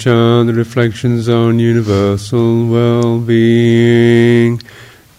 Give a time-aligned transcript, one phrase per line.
[0.00, 4.58] chant the reflections on universal well-being.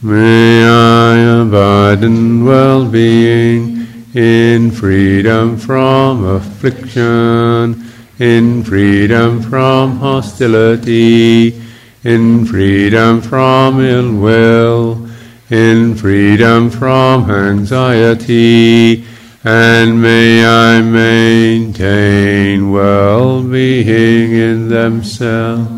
[0.02, 3.86] May I abide in well-being,
[4.16, 11.62] in freedom from affliction, in freedom from hostility,
[12.04, 15.08] in freedom from ill will,
[15.52, 19.06] in freedom from anxiety,
[19.44, 25.72] and may I maintain well-being in themselves.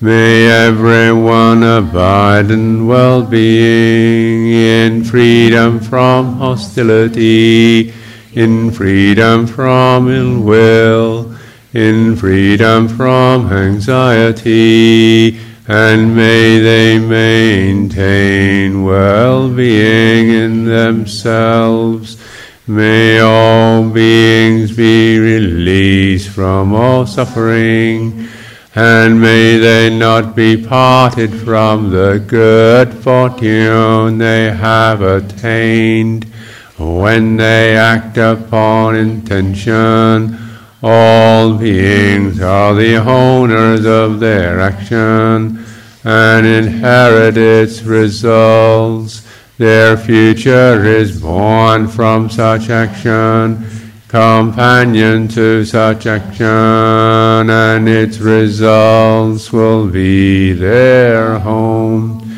[0.00, 7.94] May everyone abide in well-being, in freedom from hostility,
[8.32, 11.36] in freedom from ill will,
[11.72, 22.21] in freedom from anxiety, and may they maintain well-being in themselves.
[22.72, 28.28] May all beings be released from all suffering
[28.74, 36.24] and may they not be parted from the good fortune they have attained
[36.78, 40.38] when they act upon intention.
[40.82, 45.62] All beings are the owners of their action
[46.04, 49.28] and inherit its results.
[49.62, 53.64] Their future is born from such action
[54.08, 62.28] companion to such action, and its results will be their home.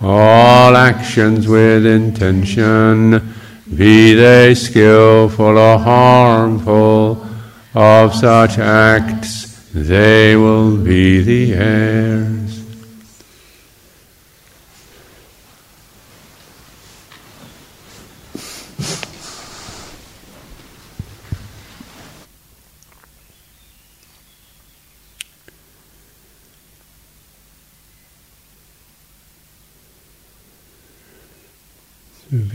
[0.00, 3.34] All actions with intention,
[3.76, 7.26] be they skillful or harmful,
[7.74, 12.49] of such acts they will be the heirs.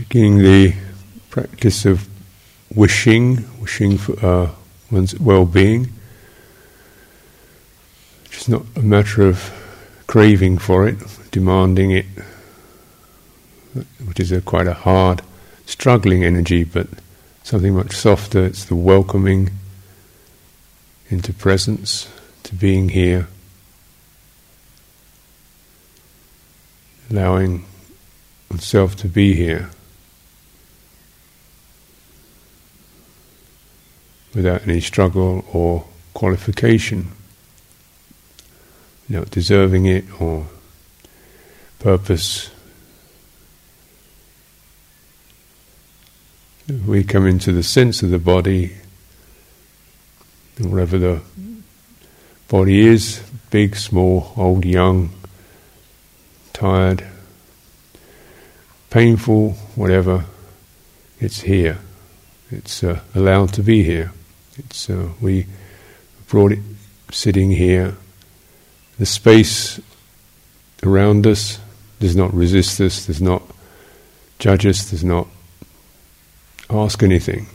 [0.08, 0.74] Beginning the
[1.30, 2.08] practice of
[2.72, 4.50] wishing, wishing for uh,
[4.88, 5.88] one's well-being.
[8.26, 9.52] It's not a matter of
[10.06, 10.98] craving for it,
[11.32, 12.06] demanding it,
[14.04, 15.22] which is a quite a hard,
[15.66, 16.86] struggling energy, but
[17.42, 18.46] something much softer.
[18.46, 19.50] It's the welcoming
[21.10, 22.08] into presence,
[22.44, 23.26] to being here,
[27.10, 27.64] allowing
[28.48, 29.70] oneself to be here
[34.36, 35.82] without any struggle or
[36.12, 37.10] qualification,
[39.08, 40.46] know, deserving it or
[41.78, 42.50] purpose.
[46.86, 48.76] We come into the sense of the body,
[50.60, 51.22] wherever the
[52.48, 55.10] body is big, small, old, young,
[56.52, 57.06] tired,
[58.90, 60.26] painful, whatever,
[61.20, 61.78] it's here.
[62.50, 64.12] It's uh, allowed to be here.
[64.58, 65.46] It's uh, we
[66.28, 66.60] brought it
[67.10, 67.96] sitting here.
[68.98, 69.80] The space
[70.82, 71.60] around us
[72.00, 73.42] does not resist us, does not
[74.38, 75.28] judge us, does not
[76.70, 77.46] ask anything.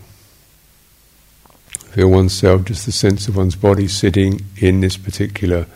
[1.92, 5.68] Feel oneself, just the sense of one's body sitting in this particular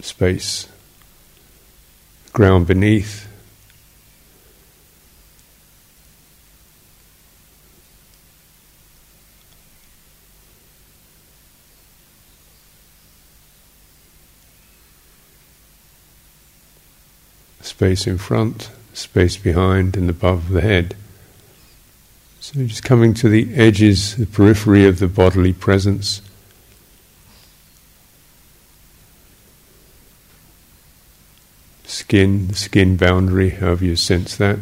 [0.00, 0.68] space.
[2.32, 3.27] Ground beneath,
[17.78, 20.96] space in front, space behind, and above the head.
[22.40, 26.20] So just coming to the edges, the periphery of the bodily presence.
[31.84, 34.58] Skin, the skin boundary, however you sense that.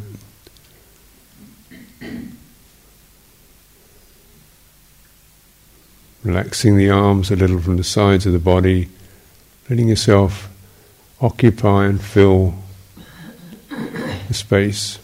[6.23, 8.90] Relaxing the arms a little from the sides of the body,
[9.70, 10.50] letting yourself
[11.23, 12.58] occupy and fill
[14.28, 14.99] the space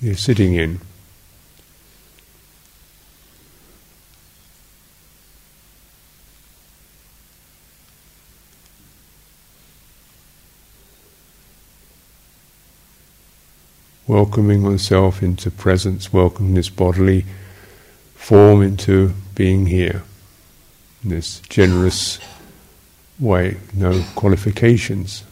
[0.00, 0.80] you're sitting in.
[14.06, 17.24] Welcoming oneself into presence, welcoming this bodily
[18.14, 20.02] form into being here
[21.02, 22.18] in this generous
[23.18, 25.24] way, no qualifications.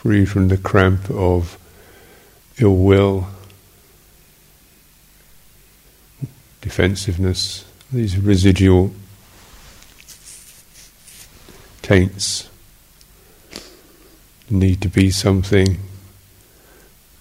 [0.00, 1.58] Free from the cramp of
[2.58, 3.26] ill will,
[6.62, 8.94] defensiveness, these residual
[11.82, 12.48] taints,
[14.48, 15.78] need to be something,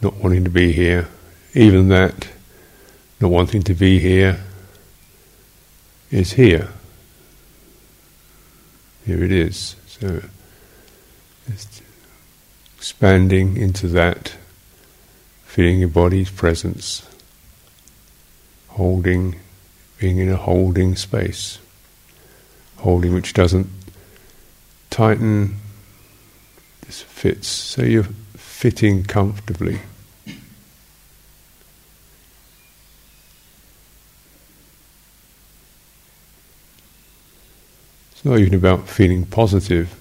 [0.02, 1.10] not wanting to be here,
[1.54, 2.30] even that
[3.20, 4.40] not wanting to be here
[6.12, 6.70] is here.
[9.06, 9.75] Here it is.
[9.86, 10.22] So
[12.80, 14.38] expanding into that,
[15.44, 17.06] feeling your body's presence,
[18.70, 19.36] holding,
[20.00, 21.60] being in a holding space,
[22.78, 23.68] holding which doesn't
[24.90, 25.58] tighten,
[26.86, 27.50] this fits.
[27.50, 29.82] So you're fitting comfortably.
[38.14, 39.99] It's not even about feeling positive.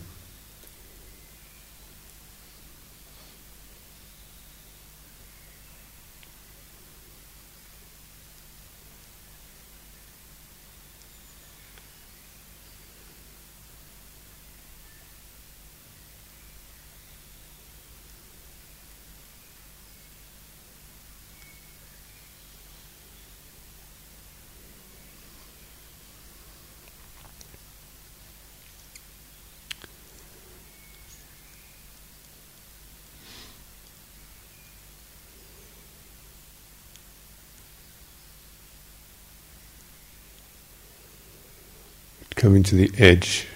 [42.69, 43.47] To the edge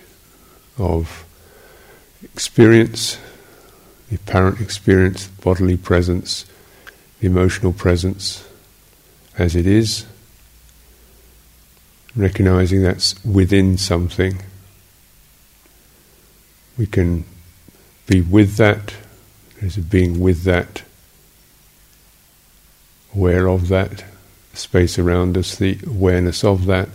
[0.78, 1.26] of
[2.22, 3.18] experience,
[4.08, 6.46] the apparent experience, bodily presence,
[7.20, 8.48] the emotional presence
[9.36, 10.06] as it is,
[12.16, 14.40] recognizing that's within something.
[16.78, 17.24] We can
[18.06, 18.94] be with that,
[19.60, 20.82] there's a being with that,
[23.14, 24.04] aware of that,
[24.54, 26.88] space around us, the awareness of that.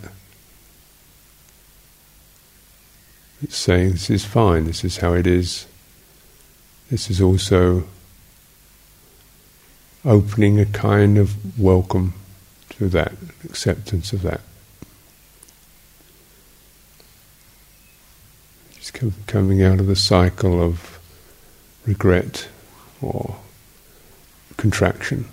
[3.40, 5.66] It's saying this is fine, this is how it is.
[6.90, 7.84] This is also
[10.04, 12.14] opening a kind of welcome
[12.70, 13.12] to that,
[13.44, 14.40] acceptance of that.
[18.74, 20.98] Just coming out of the cycle of
[21.86, 22.48] regret
[23.00, 23.36] or
[24.56, 25.26] contraction.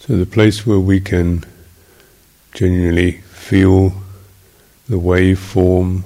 [0.00, 1.44] So, the place where we can
[2.52, 3.92] genuinely feel
[4.88, 6.02] the waveform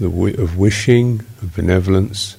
[0.00, 2.36] of wishing, of benevolence.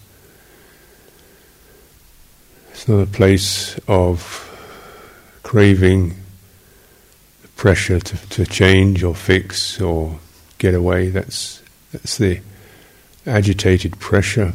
[2.72, 4.44] It's not a place of
[5.44, 6.16] craving,
[7.42, 10.20] the pressure to, to change or fix or
[10.58, 11.10] get away.
[11.10, 12.42] That's that's the
[13.26, 14.54] agitated pressure.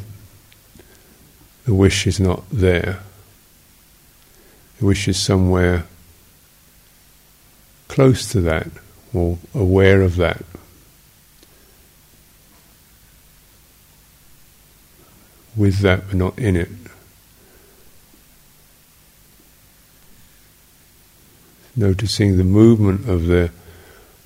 [1.65, 3.01] The wish is not there.
[4.79, 5.87] The wish is somewhere
[7.93, 8.69] close to that
[9.13, 10.43] or aware of that.
[15.55, 16.71] With that, but not in it.
[21.77, 23.51] Noticing the movement of the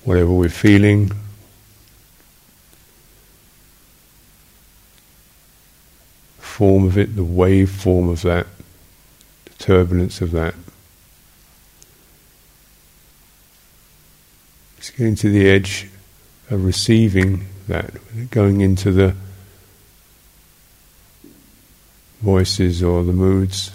[0.05, 1.11] whatever we're feeling,
[6.37, 8.47] form of it, the wave form of that,
[9.43, 10.55] the turbulence of that.
[14.87, 15.89] It's getting to the edge
[16.49, 17.91] of receiving that,
[18.31, 19.17] going into the
[22.21, 23.71] voices or the moods,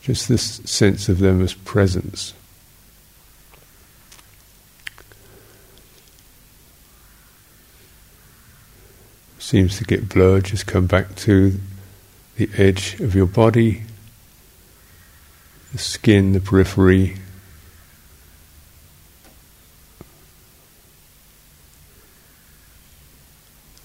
[0.00, 2.32] just this sense of them as presence.
[9.38, 11.60] Seems to get blurred, just come back to
[12.36, 13.82] the edge of your body,
[15.72, 17.18] the skin, the periphery.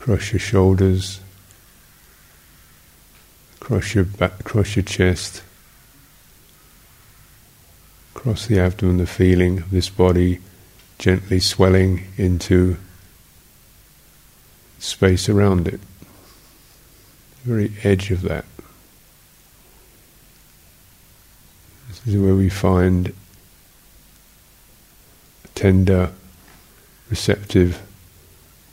[0.10, 1.20] Cross your shoulders,
[3.60, 5.44] cross your back, cross your chest,
[8.16, 10.40] cross the abdomen, the feeling of this body
[10.98, 12.78] gently swelling into
[14.80, 15.80] space around it
[17.44, 18.46] the very edge of that.
[21.88, 23.14] This is where we find
[25.54, 26.12] tender,
[27.12, 27.80] receptive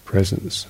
[0.07, 0.67] presence.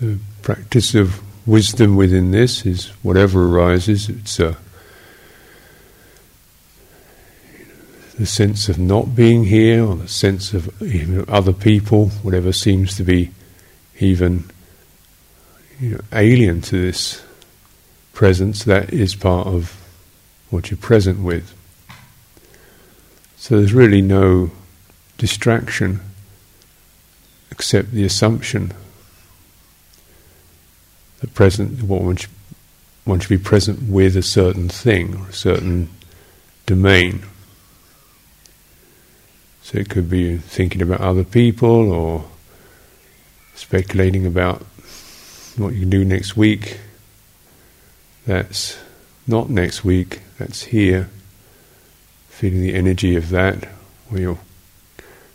[0.00, 4.56] The practice of wisdom within this is whatever arises, it's a
[8.18, 10.70] the sense of not being here, or the sense of
[11.28, 13.30] other people, whatever seems to be
[14.00, 14.44] even
[15.78, 17.22] you know, alien to this
[18.14, 19.78] presence, that is part of
[20.48, 21.52] what you're present with.
[23.36, 24.50] So there's really no
[25.18, 26.00] distraction
[27.50, 28.72] except the assumption
[31.26, 32.30] that present what one should,
[33.04, 35.88] one should be present with a certain thing or a certain
[36.66, 37.22] domain.
[39.62, 42.24] So it could be thinking about other people or
[43.54, 44.62] speculating about
[45.56, 46.78] what you can do next week.
[48.26, 48.78] That's
[49.26, 51.10] not next week, that's here.
[52.28, 53.64] Feeling the energy of that,
[54.08, 54.38] where you're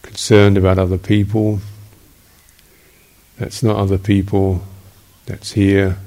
[0.01, 1.59] concerned about other people.
[3.37, 4.63] That's not other people,
[5.31, 5.97] that's here.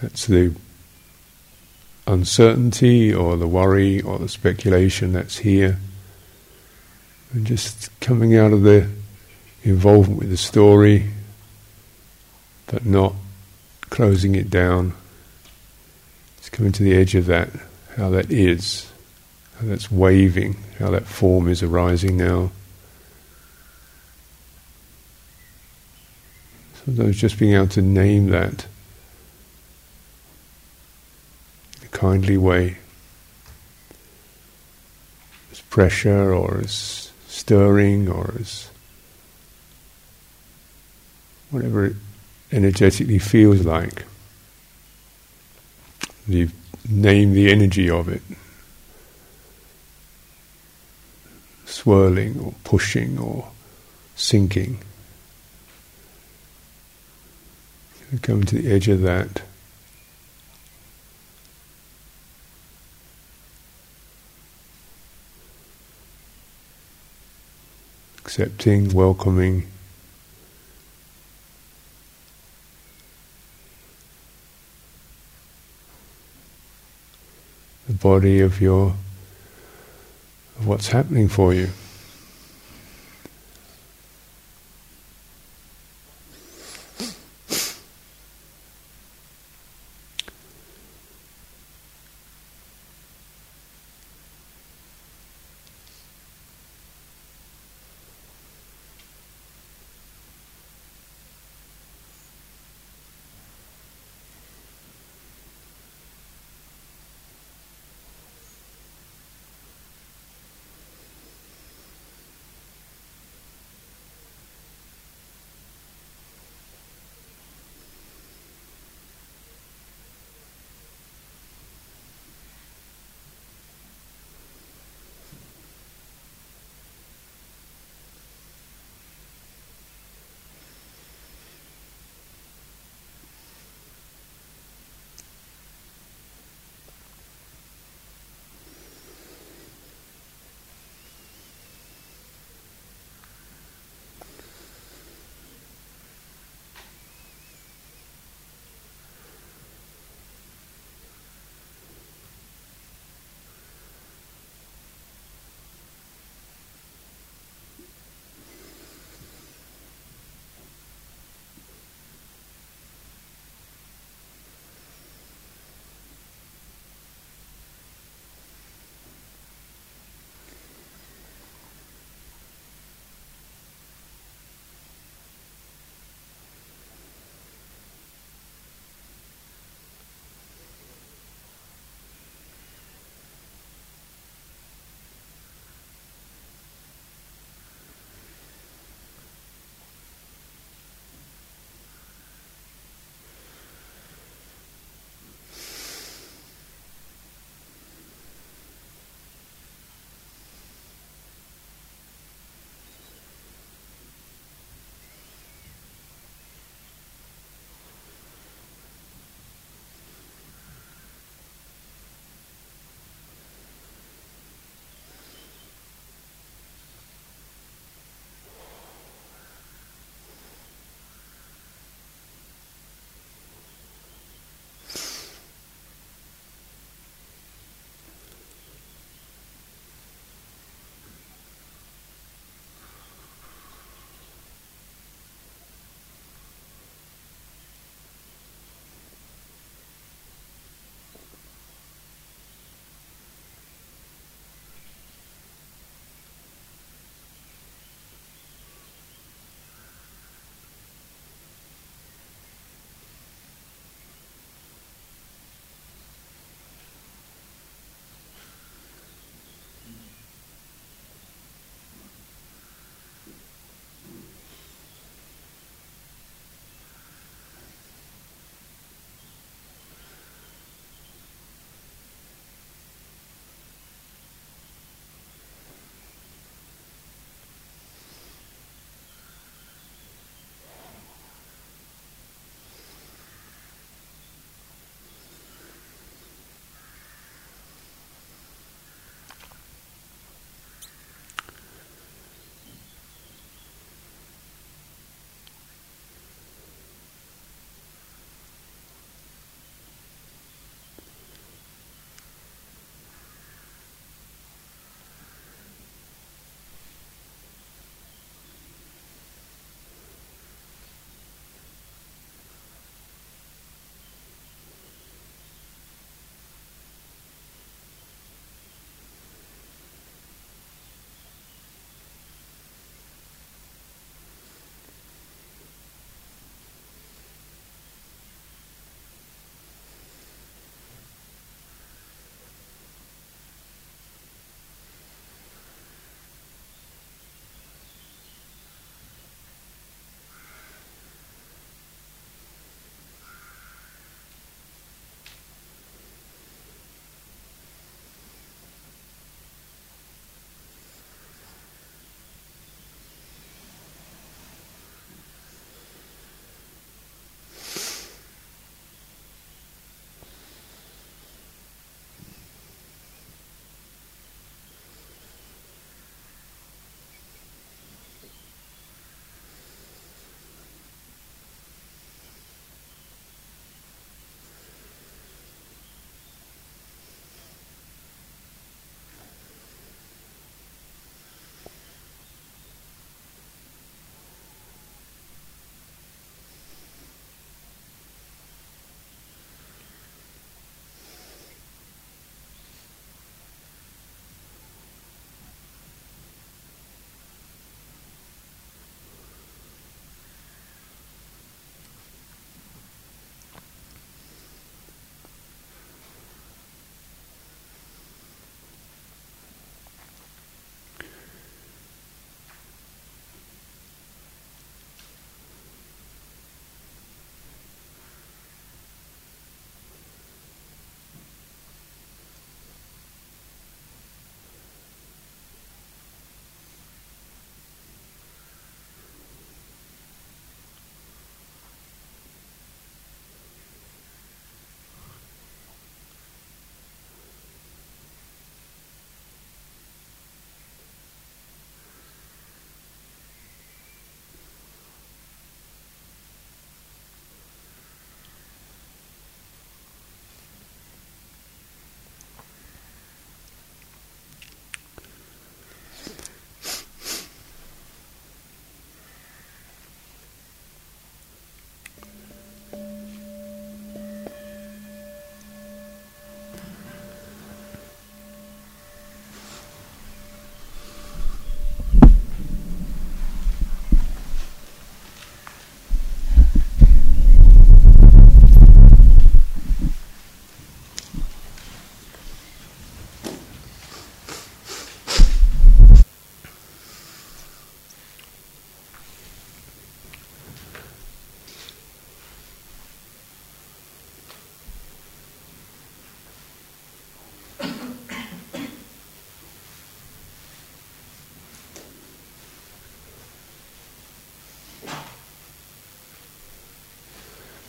[0.00, 0.54] That's the
[2.06, 5.78] uncertainty or the worry or the speculation that's here.
[7.32, 8.88] And just coming out of the
[9.64, 11.10] involvement with the story,
[12.66, 13.14] but not
[13.90, 14.92] closing it down.
[16.38, 17.48] It's coming to the edge of that,
[17.96, 18.88] how that is,
[19.58, 22.52] how that's waving, how that form is arising now.
[26.84, 28.66] Sometimes just being able to name that
[31.80, 32.76] in a kindly way.
[35.50, 38.70] As pressure or as stirring or as
[41.50, 41.96] whatever it
[42.52, 44.04] energetically feels like.
[46.26, 46.50] You
[46.88, 48.22] name the energy of it.
[51.64, 53.48] Swirling or pushing or
[54.16, 54.80] sinking.
[58.22, 59.42] Come to the edge of that.
[68.36, 69.64] accepting, welcoming.
[77.86, 78.96] The body of your
[80.58, 81.68] of what's happening for you.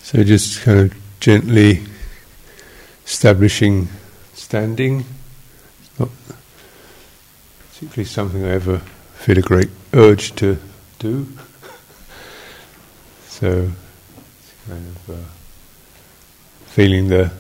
[0.06, 1.82] So just kind of gently
[3.08, 3.88] establishing
[4.36, 5.04] standing.
[5.80, 6.10] It's not
[7.72, 8.78] particularly something I ever
[9.16, 10.60] feel a great urge to
[11.00, 11.28] do.
[13.30, 13.72] so
[14.70, 15.30] kind of uh,
[16.68, 17.32] feeling the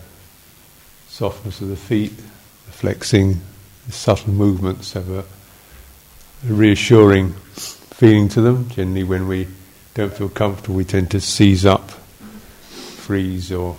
[1.07, 3.41] softness of the feet, the flexing,
[3.86, 5.24] the subtle movements have a, a
[6.51, 8.70] reassuring feeling to them.
[8.70, 9.47] Generally, when we
[9.93, 11.85] don't feel comfortable, we tend to seize up
[13.06, 13.78] freeze or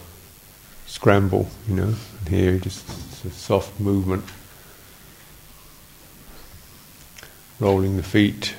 [0.87, 1.95] scramble, you know.
[2.21, 2.89] And here, just
[3.25, 4.25] a soft movement,
[7.59, 8.55] rolling the feet,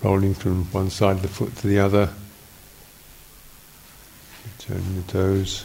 [0.00, 2.10] rolling from one side of the foot to the other,
[4.60, 5.64] turning the toes.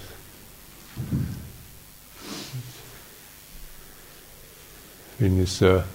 [5.20, 5.86] In this uh,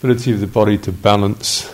[0.00, 1.72] ability of the body to balance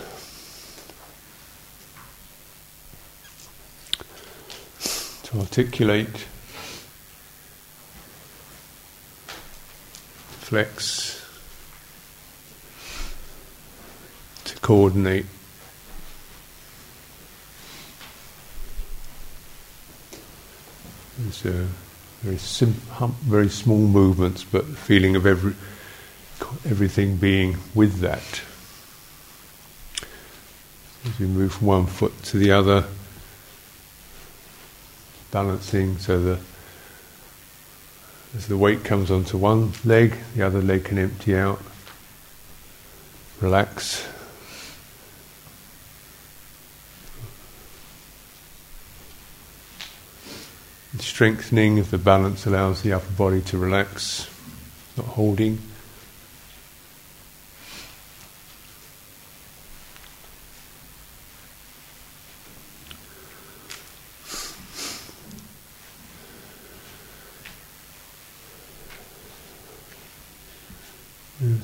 [5.39, 6.25] articulate,
[10.39, 11.25] flex,
[14.43, 15.25] to coordinate.
[21.27, 21.65] It's a uh,
[22.21, 25.53] very sim- hum, very small movements, but feeling of every
[26.65, 28.41] everything being with that.
[31.05, 32.85] As we move from one foot to the other
[35.31, 36.39] balancing so the
[38.35, 41.59] as the weight comes onto one leg, the other leg can empty out.
[43.41, 44.07] Relax.
[50.93, 54.29] The strengthening of the balance allows the upper body to relax,
[54.95, 55.59] not holding.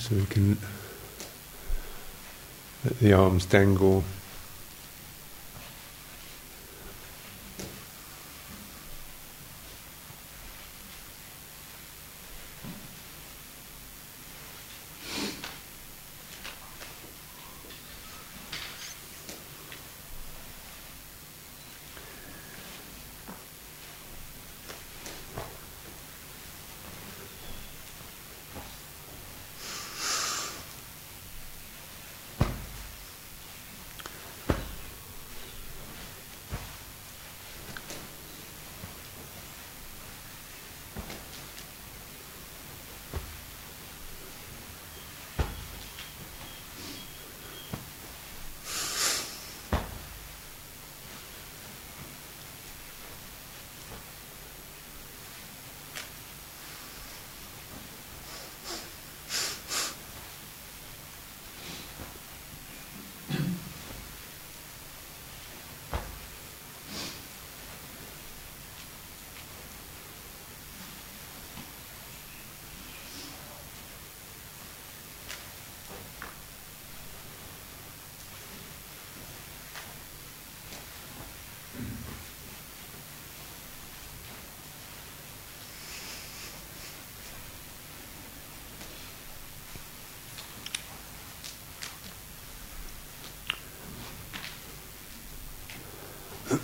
[0.06, 0.56] So we can
[2.84, 4.04] let the arms dangle.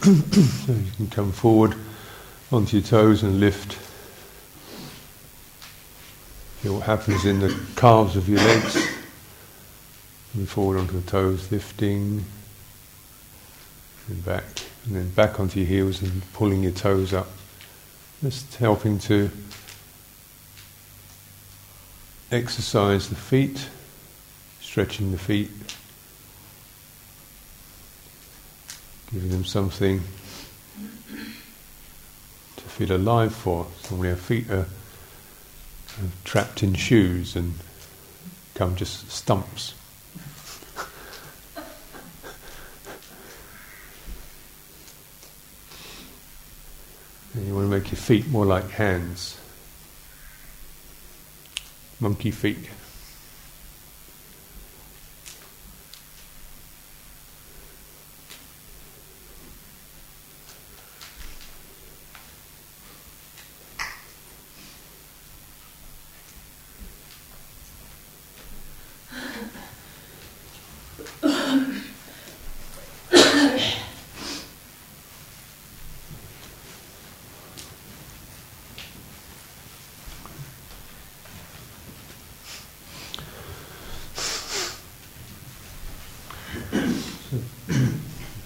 [0.02, 1.76] So you can come forward
[2.52, 3.74] onto your toes and lift.
[6.62, 8.76] Feel what happens in the calves of your legs.
[10.34, 12.24] Move forward onto the toes, lifting,
[14.08, 14.44] and back,
[14.86, 17.28] and then back onto your heels and pulling your toes up.
[18.24, 19.30] Just helping to
[22.32, 23.68] exercise the feet,
[24.62, 25.52] stretching the feet.
[29.14, 30.02] Giving them something
[32.56, 33.68] to feel alive for.
[33.90, 34.68] Normally our feet uh, are
[36.24, 37.54] trapped in shoes and
[38.54, 39.74] become just stumps.
[47.34, 49.38] and you want to make your feet more like hands.
[52.00, 52.70] Monkey feet.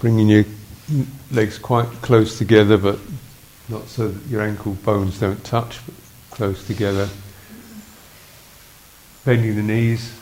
[0.05, 0.45] Bringing your
[1.31, 2.99] legs quite close together, but
[3.69, 5.95] not so that your ankle bones don't touch, but
[6.29, 7.09] close together.
[9.25, 10.13] Bending the knees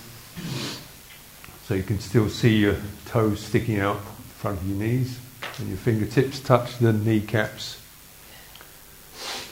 [1.66, 2.78] so you can still see your
[3.08, 5.20] toes sticking out in front of your knees,
[5.60, 7.82] and your fingertips touch the kneecaps,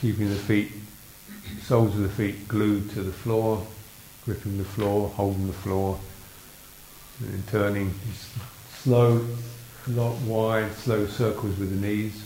[0.00, 0.72] keeping the feet,
[1.60, 3.66] soles of the feet glued to the floor,
[4.24, 6.00] gripping the floor, holding the floor,
[7.20, 7.92] and turning
[8.82, 9.26] slow,
[9.86, 12.24] not wide, slow circles with the knees.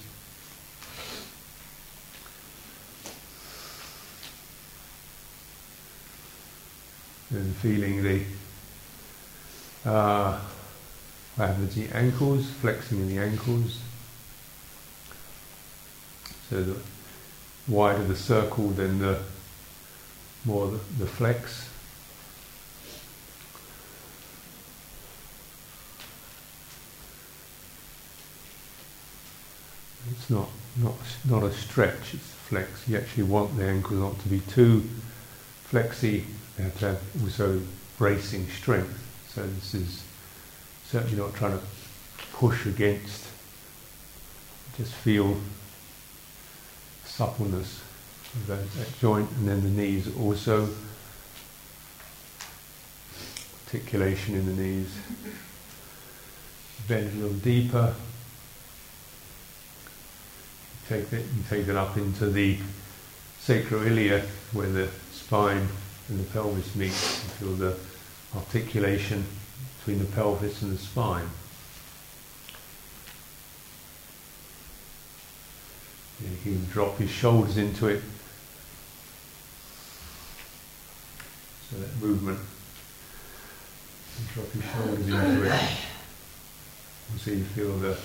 [7.31, 8.23] And feeling the
[9.85, 10.41] uh,
[11.37, 13.81] the ankles, flexing in the ankles.
[16.49, 16.77] So the
[17.69, 19.21] wider the circle, then the
[20.45, 21.69] more the, the flex.
[30.11, 30.95] It's not, not,
[31.29, 32.89] not a stretch, it's flex.
[32.89, 34.89] You actually want the ankles not to be too
[35.65, 36.25] flexy,
[36.57, 37.61] they have to have also
[37.99, 39.03] bracing strength.
[39.29, 40.03] So this is
[40.85, 41.65] certainly not trying to
[42.33, 43.27] push against,
[44.77, 45.37] just feel
[47.05, 47.81] suppleness
[48.35, 50.69] of that, that joint and then the knees also.
[53.67, 54.97] Articulation in the knees.
[56.87, 57.95] Bend a little deeper
[60.89, 62.59] take it and take it up into the
[63.43, 65.67] sacroiliac where the spine
[66.09, 66.87] and the pelvis meet.
[66.87, 67.77] You feel the
[68.35, 69.25] articulation
[69.79, 71.29] between the pelvis and the spine.
[76.21, 78.03] You can drop his shoulders into it.
[81.71, 82.39] So that movement.
[84.33, 85.61] drop your shoulders into it.
[87.19, 87.99] So you feel the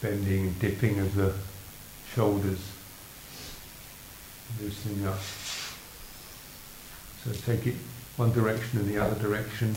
[0.00, 1.32] bending and dipping of the
[2.14, 2.60] shoulders,
[4.60, 5.18] loosening up.
[7.24, 7.74] So take it
[8.16, 9.74] one direction and the other direction.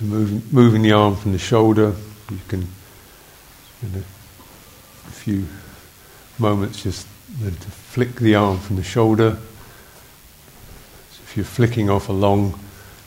[0.00, 1.94] Moving, moving the arm from the shoulder.
[2.30, 2.68] You can,
[3.82, 4.04] in
[5.06, 5.46] a few
[6.38, 7.06] moments, just
[7.48, 9.38] to flick the arm from the shoulder.
[11.10, 12.58] So if you're flicking off a long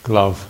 [0.02, 0.48] glove,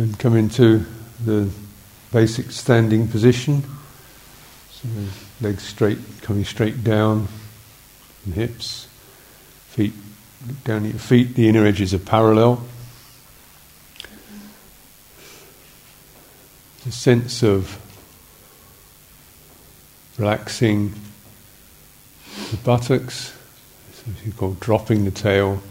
[0.00, 0.84] and come into
[1.24, 1.50] the
[2.12, 3.64] basic standing position.
[4.70, 4.86] So
[5.40, 7.26] legs straight, coming straight down,
[8.26, 8.86] and hips,
[9.68, 9.94] feet
[10.64, 11.34] down at your feet.
[11.34, 12.62] The inner edges are parallel.
[16.84, 17.80] The sense of
[20.18, 20.92] relaxing
[22.50, 23.32] the buttocks,
[23.92, 25.62] something called dropping the tail,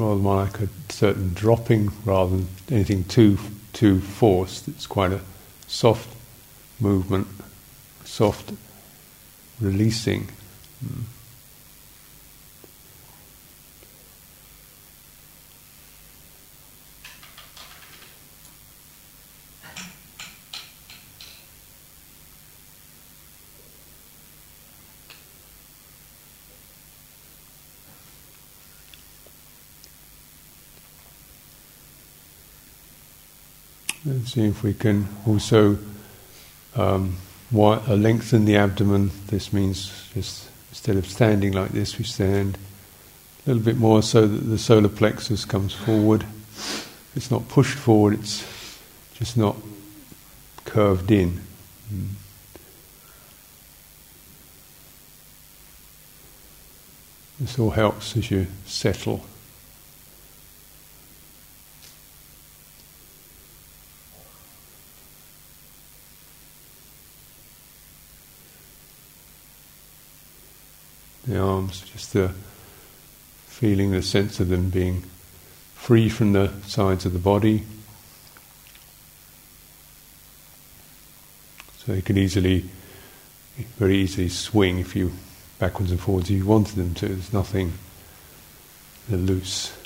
[0.00, 3.36] It's more like a certain dropping rather than anything too
[3.74, 4.66] too forced.
[4.66, 5.20] It's quite a
[5.66, 6.08] soft
[6.80, 7.26] movement,
[8.06, 8.54] soft
[9.60, 10.28] releasing.
[10.82, 11.02] Mm.
[34.04, 35.78] And see if we can also
[36.74, 37.16] um,
[37.54, 39.10] uh, lengthen the abdomen.
[39.26, 42.56] This means just instead of standing like this, we stand
[43.44, 46.24] a little bit more so that the solar plexus comes forward.
[47.14, 48.46] It's not pushed forward, it's
[49.14, 49.56] just not
[50.64, 51.40] curved in.
[51.92, 52.08] Mm.
[57.40, 59.24] This all helps as you settle.
[71.30, 72.32] The arms, just the
[73.46, 75.02] feeling the sense of them being
[75.74, 77.62] free from the sides of the body.
[81.78, 82.64] So they could easily,
[83.78, 85.12] very easily swing if you
[85.58, 87.08] backwards and forwards if you wanted them to.
[87.08, 87.74] There's nothing,
[89.08, 89.76] they're loose.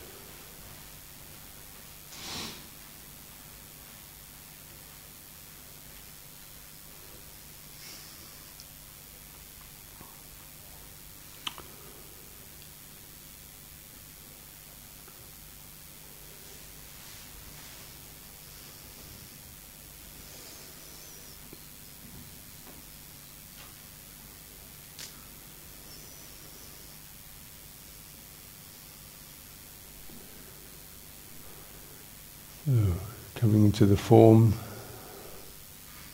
[33.84, 34.54] The form,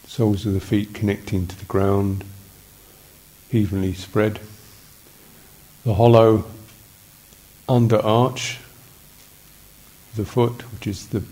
[0.07, 2.25] soles of the feet connecting to the ground,
[3.53, 4.41] evenly spread.
[5.85, 6.45] The hollow
[7.68, 8.59] under arch
[10.16, 11.23] the foot, which is the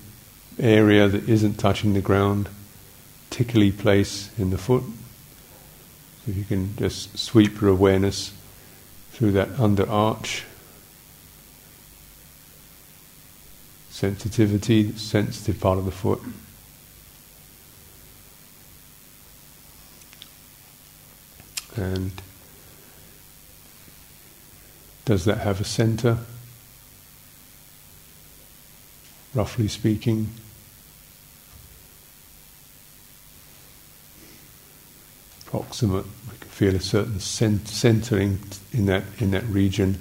[0.59, 2.49] area that isn't touching the ground,
[3.31, 4.85] tickly place in the foot.
[6.25, 8.33] So you can just sweep your awareness
[9.13, 10.45] through that under arch.
[13.99, 16.21] Sensitivity, sensitive part of the foot.
[21.75, 22.13] And
[25.05, 26.19] does that have a center?
[29.35, 30.29] Roughly speaking.
[35.47, 37.19] Proximate, we can feel a certain
[37.67, 38.39] centering
[38.73, 39.99] in that in that region,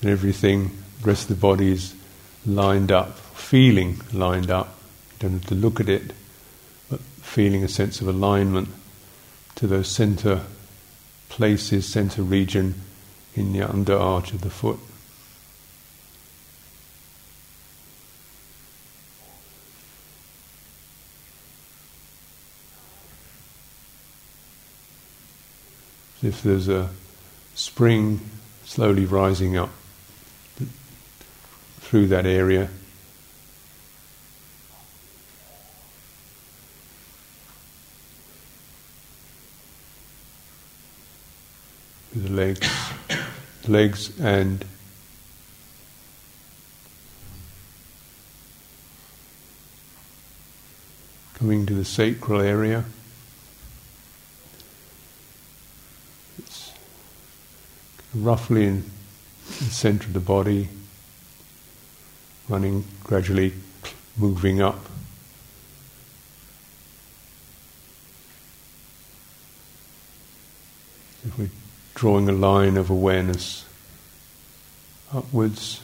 [0.00, 1.94] and everything, the rest of the body is
[2.46, 4.78] lined up, feeling lined up.
[5.12, 6.12] You don't have to look at it,
[6.90, 8.68] but feeling a sense of alignment
[9.56, 10.42] to those center
[11.28, 12.74] places, center region
[13.34, 14.78] in the under arch of the foot.
[26.22, 26.88] if there's a
[27.54, 28.20] spring
[28.64, 29.70] slowly rising up
[31.92, 32.70] through that area.
[42.16, 42.66] The legs,
[43.68, 44.64] legs and
[51.34, 52.86] coming to the sacral area.
[56.38, 56.72] It's
[58.14, 58.90] roughly in
[59.44, 60.70] the center of the body
[62.52, 63.50] running gradually
[64.18, 64.78] moving up.
[71.24, 71.48] If we're
[71.94, 73.64] drawing a line of awareness
[75.14, 75.80] upwards.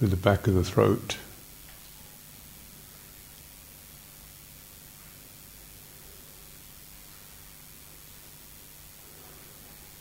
[0.00, 1.18] Through the back of the throat.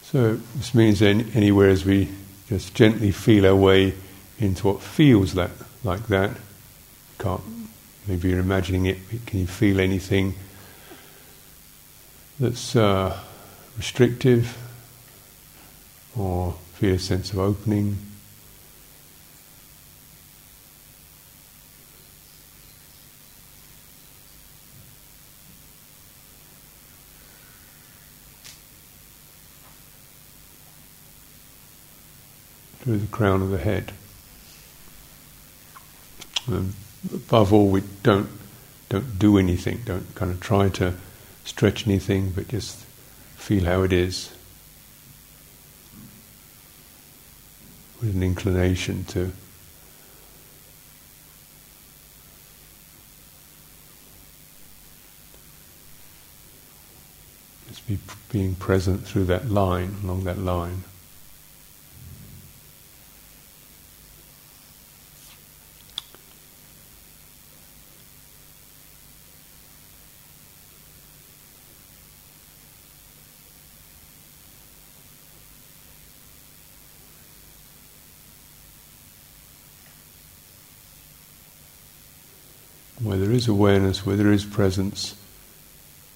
[0.04, 2.08] So this means any, anywhere as we
[2.48, 3.94] just gently feel our way
[4.40, 5.52] into what feels like,
[5.84, 6.32] like that.
[7.18, 7.42] Can't
[8.08, 9.00] maybe you're imagining it.
[9.26, 10.34] Can you feel anything
[12.40, 13.20] that's uh,
[13.76, 14.58] restrictive,
[16.18, 17.98] or feel a sense of opening?
[32.82, 33.92] Through the crown of the head.
[36.48, 36.74] And
[37.14, 38.30] above all, we don't
[38.90, 40.96] don't do anything, don't kind of try to
[41.46, 42.78] stretch anything, but just
[43.36, 44.34] feel how it is.
[48.02, 49.32] With an inclination to
[57.68, 58.00] just be
[58.32, 60.84] being present through that line, along that line.
[83.02, 85.16] where there is awareness, where there is presence,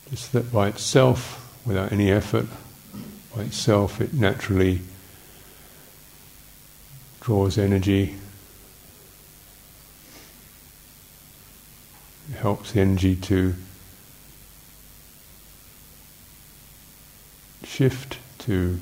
[0.09, 2.45] just that by itself, without any effort,
[3.35, 4.81] by itself, it naturally
[7.19, 8.15] draws energy,
[12.31, 13.55] it helps the energy to
[17.63, 18.79] shift, to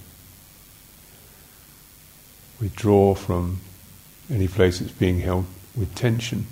[2.60, 3.60] withdraw from
[4.30, 5.46] any place that's being held
[5.76, 6.46] with tension.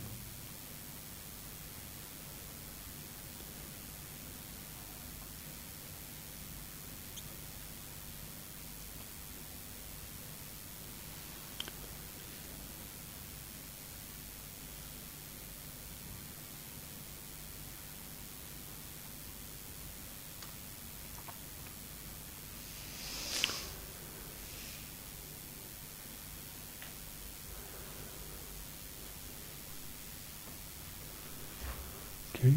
[32.40, 32.54] Okay.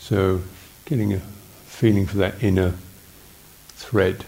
[0.00, 0.40] So,
[0.84, 1.20] getting a
[2.18, 2.74] that inner
[3.70, 4.24] thread.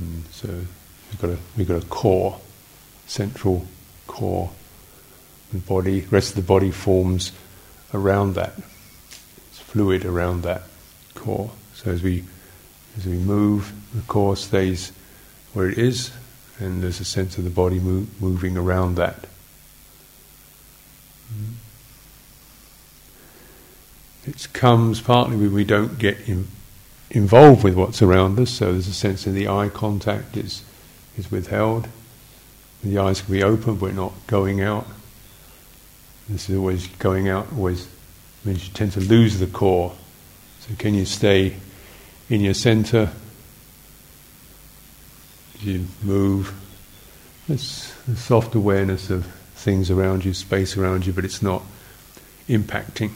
[0.00, 2.40] And so we've got a we've got a core,
[3.06, 3.66] central
[4.06, 4.50] core,
[5.52, 6.02] and body.
[6.10, 7.32] Rest of the body forms
[7.94, 8.54] around that.
[9.50, 10.62] It's fluid around that
[11.14, 11.50] core.
[11.74, 12.24] So as we
[12.96, 14.92] as we move, the core stays
[15.52, 16.10] where it is,
[16.58, 19.26] and there's a sense of the body moving around that.
[21.32, 21.54] Mm.
[24.24, 26.48] It comes partly when we don't get in,
[27.12, 30.64] involved with what's around us, so there's a sense in the eye contact is,
[31.16, 31.86] is withheld.
[32.82, 34.86] The eyes can be open, but not going out.
[36.28, 37.86] This is always going out, always
[38.44, 39.94] means you tend to lose the core.
[40.60, 41.56] So, can you stay
[42.30, 43.10] in your center?
[45.60, 46.54] You move.
[47.48, 51.62] It's a soft awareness of things around you, space around you, but it's not
[52.48, 53.12] impacting.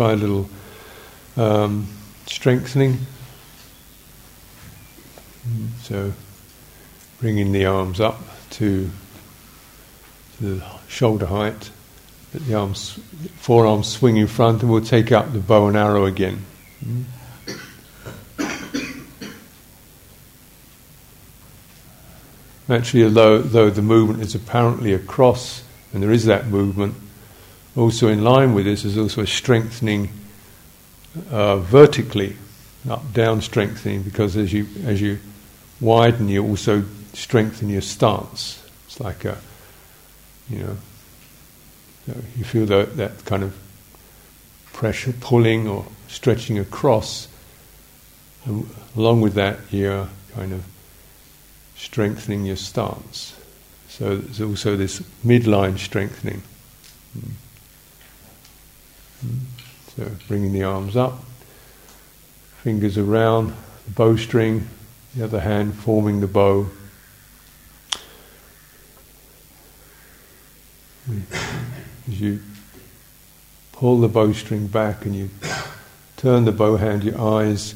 [0.00, 0.48] Try a little
[1.36, 1.86] um,
[2.24, 2.96] strengthening.
[5.82, 6.14] So,
[7.18, 8.18] bringing the arms up
[8.52, 8.88] to,
[10.38, 11.70] to the shoulder height,
[12.32, 12.98] let the arms,
[13.36, 16.46] forearms swing in front, and we'll take up the bow and arrow again.
[22.70, 26.94] Actually, although, though the movement is apparently across, and there is that movement,
[27.76, 30.10] also in line with this is also a strengthening
[31.30, 32.36] uh, vertically,
[32.88, 35.18] up down strengthening, because as you as you
[35.80, 38.62] widen, you also strengthen your stance.
[38.86, 39.38] It's like a,
[40.48, 40.76] you know,
[42.36, 43.56] you feel that that kind of
[44.72, 47.28] pressure pulling or stretching across.
[48.44, 50.64] And along with that, you're kind of
[51.76, 53.36] strengthening your stance.
[53.88, 56.42] So there's also this midline strengthening.
[57.18, 57.32] Mm.
[59.96, 61.24] So bringing the arms up,
[62.62, 63.54] fingers around
[63.84, 64.68] the bowstring,
[65.14, 66.66] the other hand forming the bow.
[72.08, 72.40] As you
[73.72, 75.30] pull the bowstring back and you
[76.16, 77.74] turn the bow hand, your eyes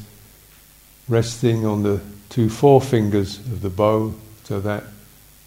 [1.07, 4.83] resting on the two forefingers of the bow, so that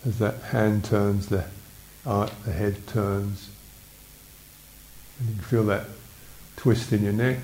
[0.06, 1.44] as that hand turns, the,
[2.06, 3.50] uh, the head turns.
[5.18, 5.84] And you can feel that
[6.56, 7.38] twist in your neck.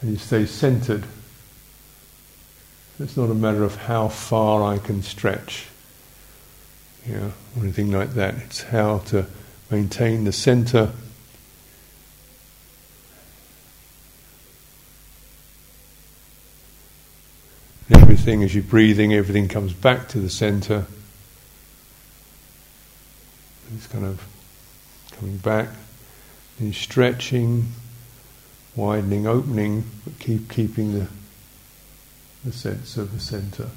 [0.00, 1.04] And you stay centered.
[3.00, 5.66] It's not a matter of how far I can stretch,
[7.06, 8.34] you know, or anything like that.
[8.36, 9.26] It's how to
[9.70, 10.92] maintain the center.
[17.90, 20.86] Everything, as you're breathing, everything comes back to the center.
[23.74, 24.26] It's kind of
[25.12, 25.68] coming back,
[26.58, 27.72] and stretching,
[28.76, 31.08] widening, opening, but keep keeping the
[32.44, 33.70] the sense of the center.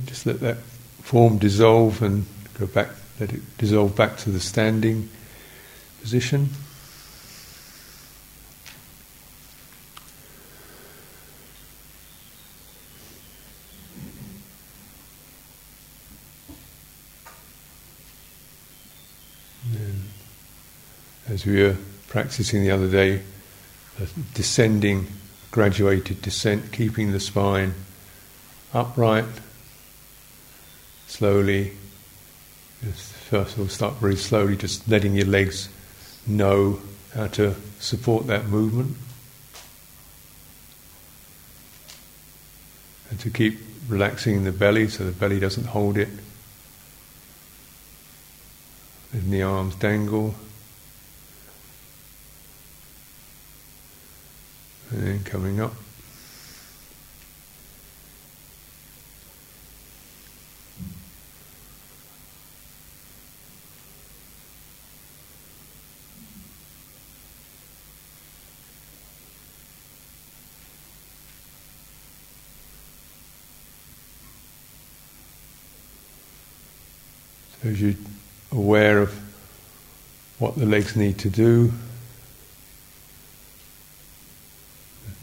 [0.00, 0.56] And just let that
[1.02, 2.24] form dissolve and
[2.58, 2.88] go back,
[3.18, 5.10] let it dissolve back to the standing
[6.00, 6.48] position.
[21.28, 21.76] as we were
[22.08, 23.22] practicing the other day,
[24.34, 25.06] descending,
[25.52, 27.72] graduated descent, keeping the spine
[28.74, 29.26] upright,
[31.20, 31.70] slowly.
[33.28, 35.68] First of all, start very slowly, just letting your legs
[36.26, 36.80] know
[37.14, 38.96] how to support that movement.
[43.10, 46.08] And to keep relaxing the belly so the belly doesn't hold it.
[49.12, 50.34] And the arms dangle.
[54.90, 55.74] And then coming up.
[77.80, 78.06] As you're
[78.52, 79.14] aware of
[80.38, 81.72] what the legs need to do,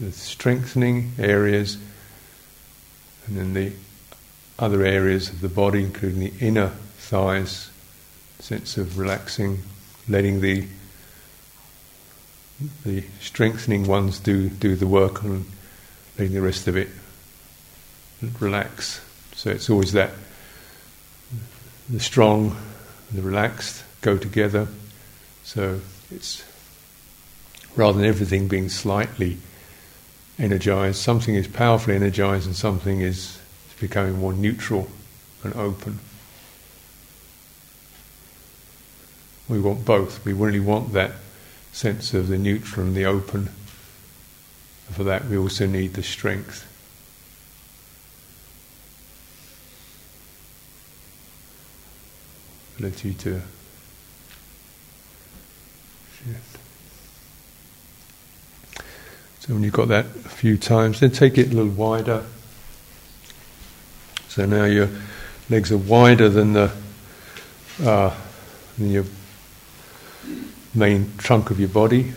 [0.00, 1.78] the strengthening areas,
[3.26, 3.72] and then the
[4.58, 7.70] other areas of the body, including the inner thighs,
[8.38, 9.62] sense of relaxing,
[10.08, 10.66] letting the
[12.84, 15.46] the strengthening ones do do the work and
[16.18, 16.88] letting the rest of it
[18.40, 19.00] relax.
[19.36, 20.10] So it's always that
[21.88, 22.56] the strong
[23.08, 24.68] and the relaxed go together.
[25.44, 25.80] So
[26.10, 26.44] it's
[27.76, 29.38] rather than everything being slightly
[30.38, 33.38] energized, something is powerfully energized and something is
[33.80, 34.88] becoming more neutral
[35.42, 36.00] and open.
[39.48, 40.24] We want both.
[40.24, 41.12] We really want that
[41.72, 43.50] sense of the neutral and the open.
[44.90, 46.67] For that, we also need the strength.
[52.78, 53.40] Ability to
[56.12, 56.58] shift.
[59.40, 62.24] So when you've got that a few times, then take it a little wider.
[64.28, 64.88] So now your
[65.50, 66.70] legs are wider than the
[67.82, 68.14] uh,
[68.76, 69.04] than your
[70.72, 72.12] main trunk of your body.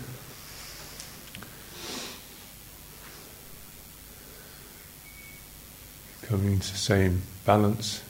[6.24, 8.04] Coming into the same balance,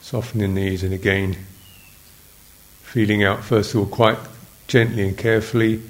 [0.00, 1.36] softening the knees, and again
[2.94, 4.16] feeling out, first of all, quite
[4.68, 5.82] gently and carefully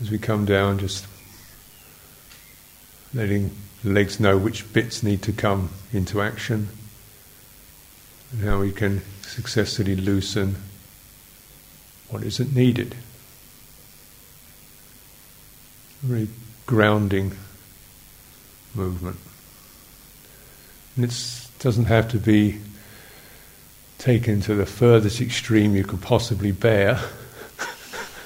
[0.00, 1.04] as we come down, just
[3.12, 3.50] letting
[3.82, 6.68] the legs know which bits need to come into action
[8.30, 10.54] and how we can successfully loosen
[12.08, 12.94] what isn't needed.
[16.02, 16.28] very
[16.66, 17.36] grounding
[18.76, 19.16] movement.
[20.94, 22.60] And it doesn't have to be
[24.00, 26.98] taken to the furthest extreme you could possibly bear.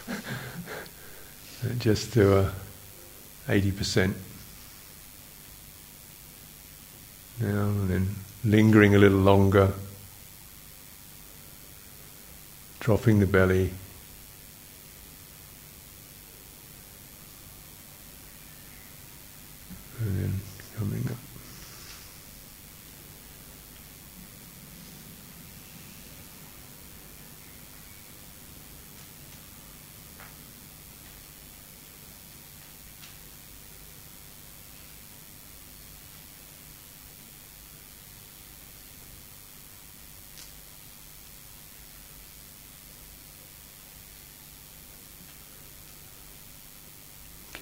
[1.78, 2.52] Just to a
[3.48, 4.14] 80%.
[7.40, 8.14] Now and then
[8.44, 9.72] lingering a little longer,
[12.78, 13.72] dropping the belly.
[19.98, 20.40] And then
[20.76, 21.16] coming up.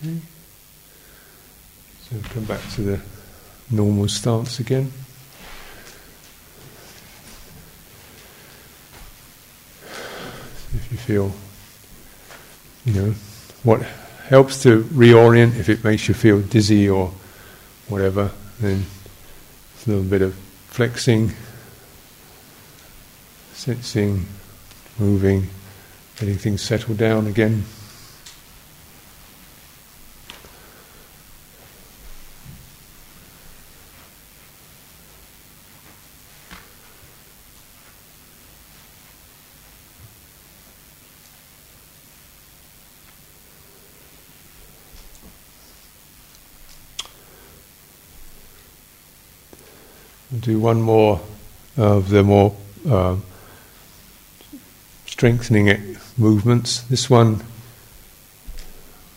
[0.02, 0.16] Okay.
[2.10, 3.00] So come back the
[3.70, 4.92] normal stance again.
[10.74, 11.32] If you feel,
[12.84, 13.14] you know,
[13.62, 13.82] what
[14.28, 17.12] helps to reorient, if it makes you feel dizzy or
[17.88, 18.30] whatever,
[18.60, 18.84] then
[19.86, 20.34] a little bit of
[20.68, 21.32] flexing,
[23.52, 24.26] sensing,
[24.98, 25.48] moving,
[26.20, 27.64] letting things settle down again.
[50.40, 51.20] Do one more
[51.76, 52.56] of the more
[52.88, 53.16] uh,
[55.06, 55.80] strengthening it
[56.16, 56.82] movements.
[56.82, 57.42] This one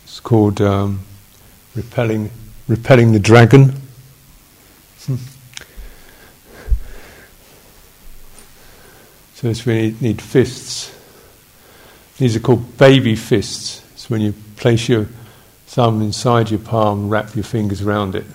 [0.06, 1.02] is called um,
[1.74, 2.32] repelling,
[2.68, 3.74] repelling the dragon.
[5.06, 5.16] Hmm.
[9.36, 10.92] So when you need fists.
[12.18, 13.84] These are called baby fists.
[13.94, 15.08] It's when you place your
[15.68, 18.26] thumb inside your palm, wrap your fingers around it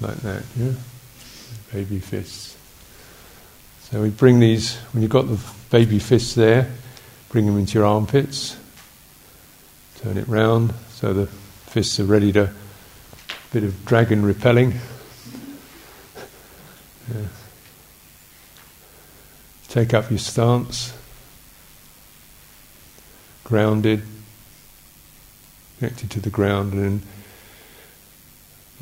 [0.00, 0.72] like that, yeah?
[1.72, 2.56] Baby fists.
[3.80, 6.70] So we bring these, when you've got the baby fists there,
[7.28, 8.56] bring them into your armpits,
[9.96, 12.50] turn it round so the fists are ready to,
[13.52, 14.74] bit of dragon repelling.
[17.12, 17.26] Yeah.
[19.68, 20.96] Take up your stance,
[23.44, 24.02] grounded,
[25.78, 27.02] connected to the ground, and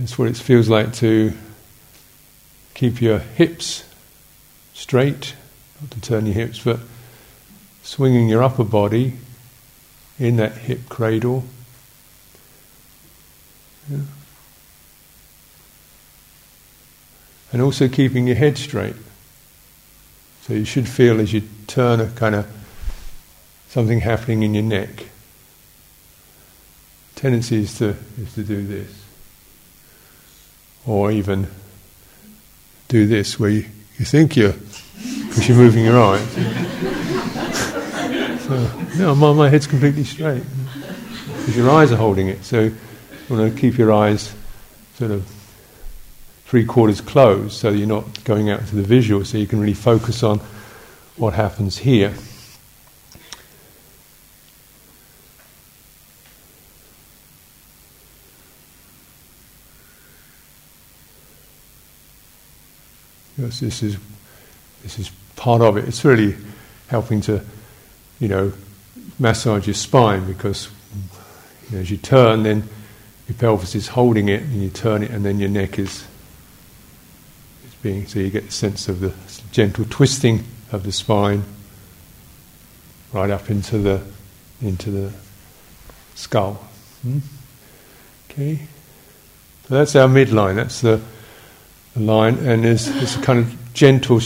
[0.02, 1.32] it's what it feels like to
[2.74, 3.84] keep your hips
[4.72, 5.34] straight,
[5.80, 6.80] not to turn your hips, but
[7.82, 9.18] swinging your upper body
[10.18, 11.44] in that hip cradle.
[13.90, 13.98] Yeah.
[17.52, 18.96] And also keeping your head straight.
[20.42, 22.46] So you should feel as you turn a kind of
[23.68, 25.06] something happening in your neck.
[27.16, 28.99] Tendency is to, is to do this
[30.90, 31.46] or even
[32.88, 33.64] do this where you,
[33.96, 34.56] you think you're,
[35.28, 36.28] because you're moving your eyes.
[38.42, 38.58] so,
[38.98, 40.42] no, my, my head's completely straight
[41.38, 42.44] because your eyes are holding it.
[42.44, 42.74] So you
[43.28, 44.34] want to keep your eyes
[44.94, 45.24] sort of
[46.46, 49.74] three quarters closed so you're not going out to the visual, so you can really
[49.74, 50.40] focus on
[51.16, 52.12] what happens here.
[63.48, 63.98] This is
[64.82, 65.86] this is part of it.
[65.86, 66.36] It's really
[66.88, 67.42] helping to,
[68.18, 68.52] you know,
[69.18, 70.68] massage your spine because
[71.68, 72.68] you know, as you turn, then
[73.28, 76.04] your pelvis is holding it, and you turn it, and then your neck is
[77.66, 78.06] is being.
[78.06, 79.14] So you get a sense of the
[79.52, 81.44] gentle twisting of the spine
[83.12, 84.02] right up into the
[84.62, 85.12] into the
[86.14, 86.54] skull.
[87.02, 87.18] Hmm?
[88.30, 88.56] Okay,
[89.68, 90.56] so that's our midline.
[90.56, 91.00] That's the
[91.96, 94.20] line, and there's, a kind of gentle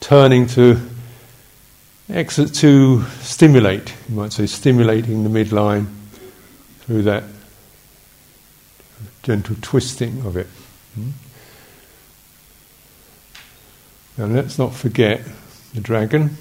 [0.00, 0.80] turning to
[2.10, 3.94] exit to stimulate.
[4.08, 5.86] You might say stimulating the midline
[6.80, 7.24] through that
[9.22, 10.48] gentle twisting of it.
[10.94, 11.10] Hmm?
[14.18, 15.22] Now let's not forget
[15.74, 16.36] the dragon.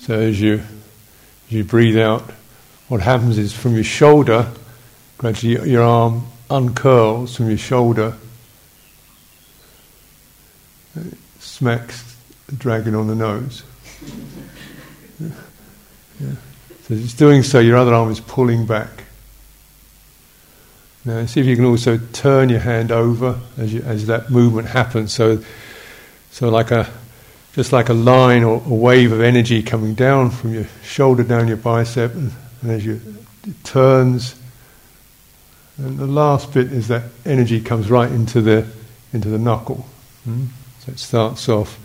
[0.00, 0.54] So as you
[1.46, 2.22] as you breathe out,
[2.88, 4.50] what happens is from your shoulder,
[5.18, 8.14] gradually your arm uncurls from your shoulder,
[11.38, 13.62] smacks the dragon on the nose.
[16.20, 16.34] Yeah.
[16.82, 19.04] So it's doing so, your other arm is pulling back.
[21.04, 24.68] Now see if you can also turn your hand over as, you, as that movement
[24.68, 25.12] happens.
[25.12, 25.42] So,
[26.30, 26.88] so like a
[27.54, 31.48] just like a line or a wave of energy coming down from your shoulder down
[31.48, 32.32] your bicep, and,
[32.62, 33.00] and as you
[33.46, 34.41] it turns.
[35.78, 38.66] And the last bit is that energy comes right into the
[39.12, 39.86] into the knuckle.
[40.24, 40.46] Hmm?
[40.80, 41.78] So it starts off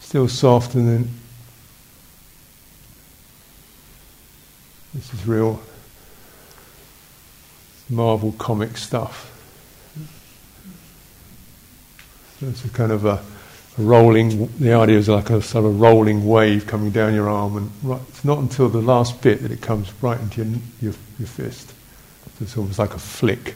[0.00, 1.10] still soft, and then
[4.94, 5.60] this is real
[7.90, 9.34] Marvel comic stuff.
[12.40, 13.22] So it's a kind of a,
[13.78, 14.48] a, rolling.
[14.58, 18.00] The idea is like a sort of rolling wave coming down your arm, and right,
[18.08, 21.74] it's not until the last bit that it comes right into your your, your fist.
[22.40, 23.54] It's almost like a flick.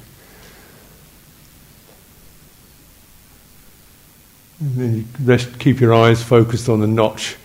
[4.60, 7.36] And then you rest, keep your eyes focused on the notch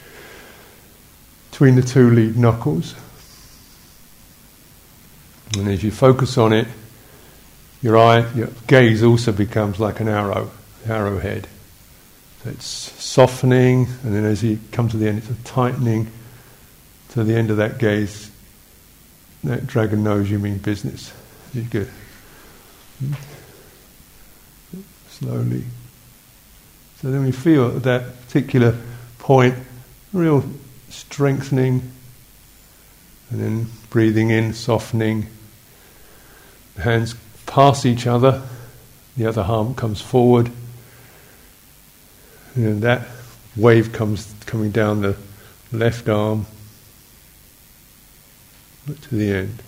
[1.49, 2.95] between the two lead knuckles.
[5.57, 6.67] And as you focus on it,
[7.81, 10.51] your eye, your gaze also becomes like an arrow,
[10.85, 11.47] arrowhead.
[12.43, 16.11] So it's softening, and then as you come to the end, it's a tightening
[17.09, 18.29] to the end of that gaze.
[19.43, 21.13] That dragon knows you mean business.
[21.63, 21.89] Good.
[25.09, 25.63] Slowly.
[27.01, 28.77] So then we feel at that particular
[29.19, 29.55] point,
[30.13, 30.43] real
[30.89, 31.91] strengthening,
[33.29, 35.27] and then breathing in, softening
[36.77, 38.43] hands pass each other,
[39.15, 40.51] the other arm comes forward,
[42.55, 43.07] and that
[43.55, 45.15] wave comes coming down the
[45.71, 46.45] left arm
[49.01, 49.63] to the end,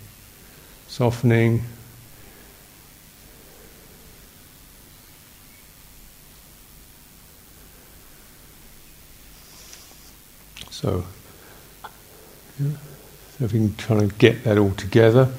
[0.87, 1.63] softening.
[10.82, 11.03] So,
[12.57, 12.71] yeah,
[13.38, 15.30] so if we can kind of get that all together.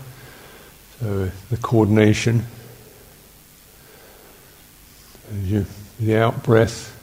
[0.98, 2.44] So the coordination,
[5.44, 5.64] you,
[5.98, 6.94] the out breath,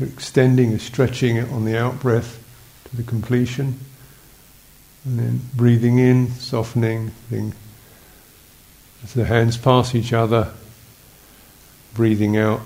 [0.00, 2.40] extending and stretching it on the out breath
[2.84, 3.80] to the completion,
[5.04, 7.10] and then breathing in, softening,
[9.02, 10.52] as the hands pass each other,
[11.94, 12.60] breathing out.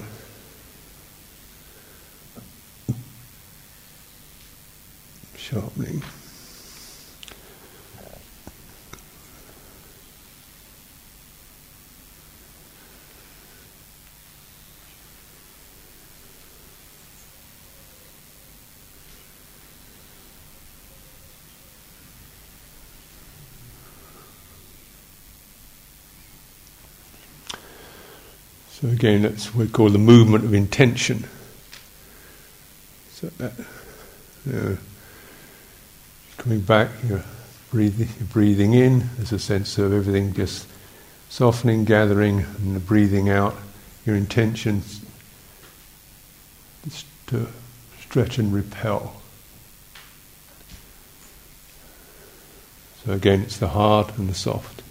[5.44, 6.02] Sharpening.
[28.70, 31.28] So again, that's what we call the movement of intention.
[33.12, 33.52] So that,
[34.46, 34.78] know,
[36.44, 37.24] coming back, you're
[37.70, 39.08] breathing, you're breathing in.
[39.16, 40.66] There's a sense of everything just
[41.30, 43.56] softening, gathering, and the breathing out.
[44.04, 44.82] Your intention
[46.86, 47.48] is to
[47.98, 49.22] stretch and repel.
[53.06, 54.83] So again, it's the hard and the soft.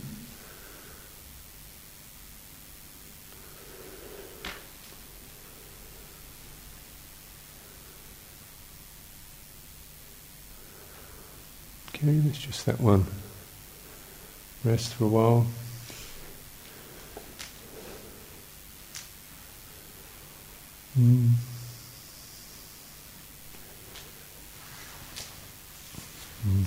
[12.04, 13.06] Okay, it's just that one.
[14.66, 15.48] Rest for a while.
[21.00, 21.32] Mm.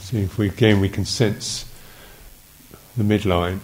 [0.01, 1.67] See if we again we can sense
[2.97, 3.61] the midline.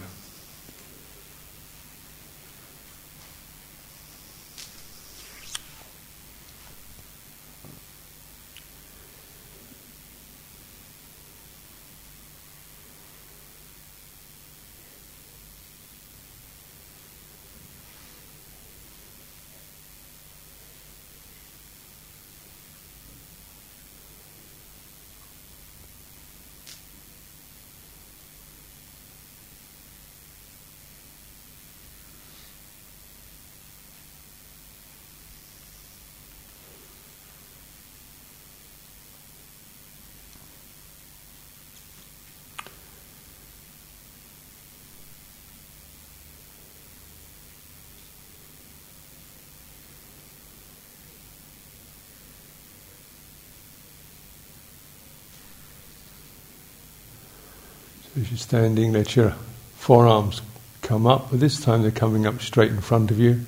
[58.15, 59.33] As you're standing, let your
[59.75, 60.43] forearms
[60.83, 63.43] come up, but this time they're coming up straight in front of you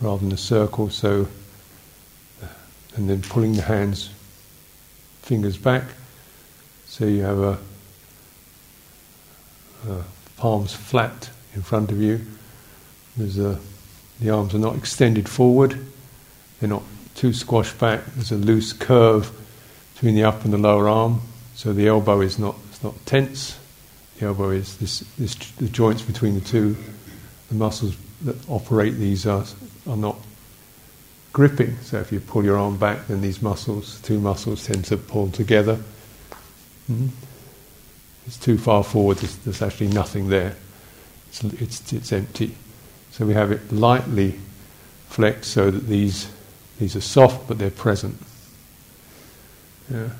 [0.00, 0.88] rather than a circle.
[0.88, 1.28] So,
[2.96, 4.08] and then pulling the hands,
[5.20, 5.84] fingers back,
[6.86, 7.58] so you have a
[9.90, 10.02] uh,
[10.38, 12.24] palms flat in front of you.
[13.18, 13.60] There's a,
[14.18, 15.78] the arms are not extended forward,
[16.58, 16.84] they're not
[17.16, 18.02] too squashed back.
[18.14, 19.30] There's a loose curve
[19.92, 21.20] between the upper and the lower arm,
[21.54, 23.58] so the elbow is not, it's not tense.
[24.24, 26.76] Elbow is this, this, the joints between the two,
[27.48, 29.44] the muscles that operate these are,
[29.86, 30.16] are not
[31.32, 31.78] gripping.
[31.78, 35.30] So if you pull your arm back, then these muscles, two muscles, tend to pull
[35.30, 35.76] together.
[36.90, 37.08] Mm-hmm.
[38.26, 39.18] It's too far forward.
[39.18, 40.56] There's, there's actually nothing there.
[41.28, 42.54] It's, it's, it's empty.
[43.10, 44.40] So we have it lightly
[45.08, 46.28] flexed so that these
[46.78, 48.16] these are soft, but they're present.
[49.90, 50.10] Yeah.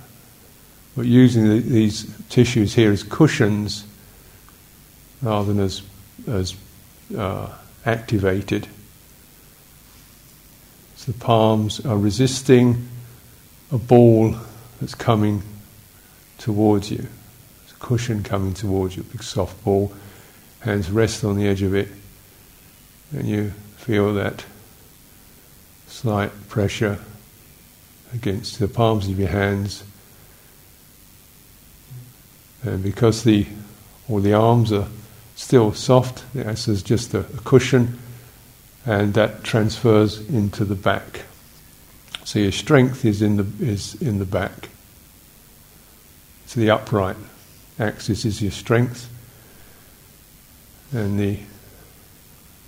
[0.96, 3.84] But using the, these tissues here as cushions
[5.24, 5.82] rather than as
[6.28, 6.54] as
[7.16, 7.48] uh,
[7.84, 8.68] activated.
[10.96, 12.88] So the palms are resisting
[13.72, 14.36] a ball
[14.80, 15.42] that's coming
[16.38, 17.06] towards you.
[17.64, 19.92] It's a cushion coming towards you, a big soft ball.
[20.60, 21.88] Hands rest on the edge of it,
[23.12, 24.44] and you feel that
[25.88, 26.98] slight pressure
[28.14, 29.84] against the palms of your hands.
[32.62, 33.46] And because the
[34.08, 34.88] all the arms are
[35.34, 37.98] still soft, The acts is just a, a cushion,
[38.86, 41.22] and that transfers into the back.
[42.24, 44.68] So your strength is in the is in the back.
[46.46, 47.16] So the upright
[47.78, 49.08] axis is your strength,
[50.92, 51.38] and the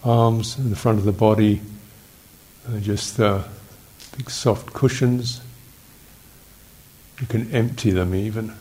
[0.04, 1.60] arms and the front of the body
[2.70, 3.42] are just uh,
[4.16, 5.40] big soft cushions.
[7.20, 8.54] You can empty them even,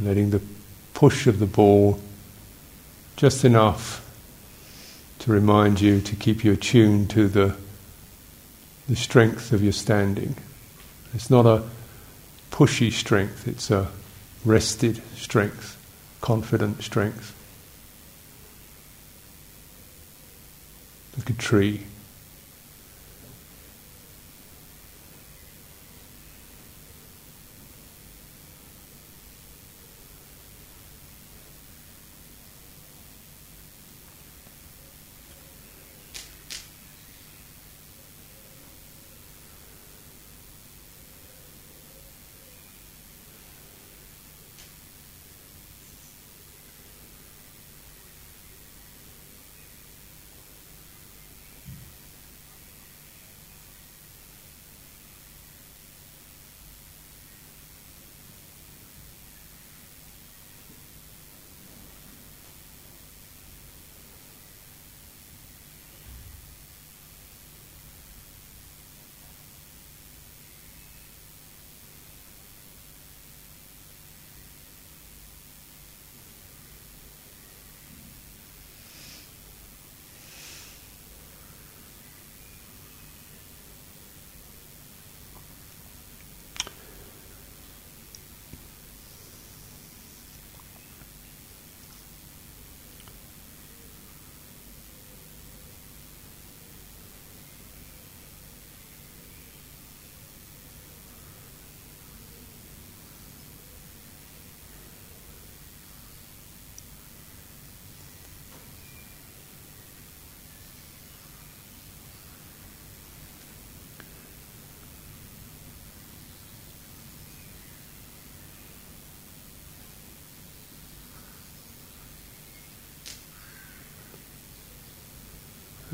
[0.00, 0.42] letting the
[0.94, 2.00] push of the ball
[3.16, 4.00] just enough
[5.18, 7.56] to remind you to keep you attuned to the
[8.88, 10.36] the strength of your standing.
[11.14, 11.62] It's not a
[12.50, 13.88] pushy strength, it's a
[14.44, 15.78] rested strength,
[16.20, 17.34] confident strength.
[21.16, 21.84] Like a tree.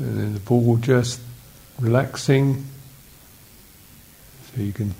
[0.01, 1.21] And then the ball just
[1.79, 2.65] relaxing.
[4.53, 4.95] So you can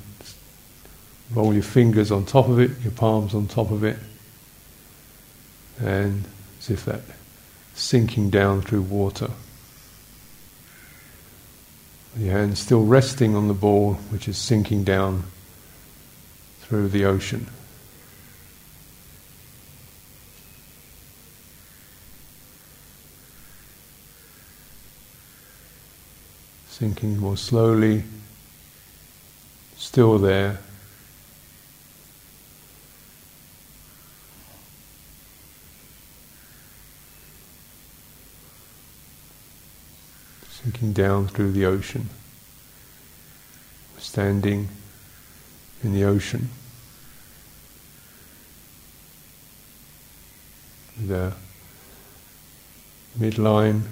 [1.34, 3.98] roll your fingers on top of it, your palms on top of it,
[5.80, 6.23] and
[6.60, 7.02] as if that
[7.73, 9.32] sinking down through water.
[12.18, 15.23] Your hands still resting on the ball, which is sinking down
[16.60, 17.48] through the ocean.
[26.82, 28.03] Sinking more slowly,
[29.78, 30.58] still there.
[40.49, 42.10] Sinking down through the ocean,
[43.99, 44.68] standing
[45.84, 46.49] in the ocean.
[50.99, 51.34] The
[53.20, 53.84] midline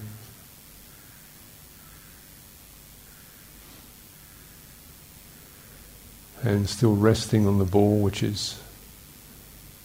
[6.44, 8.60] and still resting on the ball which is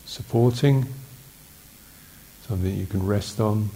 [0.06, 0.86] supporting,
[2.46, 3.70] something you can rest on.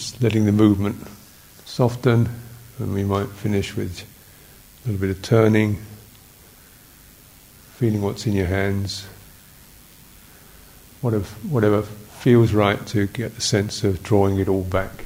[0.00, 0.96] Just letting the movement
[1.66, 2.26] soften,
[2.78, 4.02] and we might finish with
[4.82, 5.76] a little bit of turning,
[7.74, 9.06] feeling what's in your hands,
[11.02, 15.04] whatever, whatever feels right to get the sense of drawing it all back.